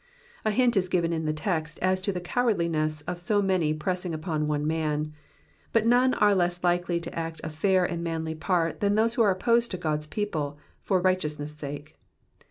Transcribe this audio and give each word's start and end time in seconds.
A 0.43 0.49
hint 0.49 0.75
is 0.75 0.89
given 0.89 1.13
in 1.13 1.25
the 1.25 1.31
text 1.31 1.77
as 1.79 2.01
to 2.01 2.11
the 2.11 2.19
cowardliness 2.19 3.01
of 3.01 3.19
so 3.19 3.39
many 3.39 3.71
pressing 3.71 4.15
upon 4.15 4.47
one 4.47 4.65
man; 4.65 5.13
but 5.73 5.85
none 5.85 6.15
are 6.15 6.33
less 6.33 6.63
likely 6.63 6.99
to 7.01 7.13
act 7.15 7.39
a 7.43 7.51
fair 7.51 7.85
and 7.85 8.03
manly 8.03 8.33
part 8.33 8.79
than 8.79 8.95
those 8.95 9.13
who 9.13 9.21
are 9.21 9.29
opposed 9.29 9.69
to 9.69 9.77
God*s 9.77 10.07
people 10.07 10.57
for 10.81 10.99
righteousness' 10.99 11.53
sake. 11.55 11.99